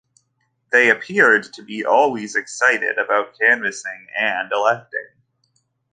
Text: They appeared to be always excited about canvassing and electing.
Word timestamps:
They 0.71 0.89
appeared 0.89 1.43
to 1.53 1.61
be 1.61 1.85
always 1.85 2.35
excited 2.35 2.97
about 2.97 3.37
canvassing 3.37 4.07
and 4.17 4.51
electing. 4.51 5.09